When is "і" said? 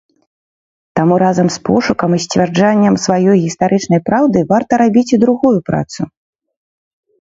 2.17-2.19, 5.15-5.25